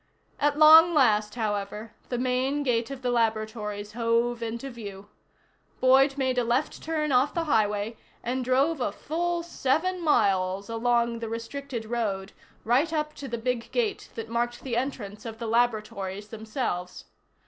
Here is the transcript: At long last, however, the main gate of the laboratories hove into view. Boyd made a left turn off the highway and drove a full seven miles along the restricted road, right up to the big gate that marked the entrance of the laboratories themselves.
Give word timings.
At 0.39 0.57
long 0.57 0.95
last, 0.95 1.35
however, 1.35 1.91
the 2.09 2.17
main 2.17 2.63
gate 2.63 2.89
of 2.89 3.03
the 3.03 3.11
laboratories 3.11 3.91
hove 3.91 4.41
into 4.41 4.71
view. 4.71 5.09
Boyd 5.79 6.17
made 6.17 6.39
a 6.39 6.43
left 6.43 6.81
turn 6.81 7.11
off 7.11 7.35
the 7.35 7.43
highway 7.43 7.97
and 8.23 8.43
drove 8.43 8.81
a 8.81 8.91
full 8.91 9.43
seven 9.43 10.01
miles 10.03 10.69
along 10.69 11.19
the 11.19 11.29
restricted 11.29 11.85
road, 11.85 12.31
right 12.63 12.91
up 12.91 13.13
to 13.13 13.27
the 13.27 13.37
big 13.37 13.71
gate 13.71 14.09
that 14.15 14.27
marked 14.27 14.63
the 14.63 14.75
entrance 14.75 15.23
of 15.23 15.37
the 15.37 15.45
laboratories 15.45 16.29
themselves. 16.29 17.05